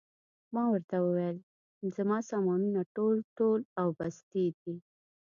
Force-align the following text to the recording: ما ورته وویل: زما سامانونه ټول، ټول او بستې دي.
ما 0.53 0.63
ورته 0.73 0.95
وویل: 1.01 1.37
زما 1.95 2.17
سامانونه 2.29 2.81
ټول، 2.95 3.15
ټول 3.37 3.59
او 3.79 3.87
بستې 3.97 4.45
دي. 4.61 4.75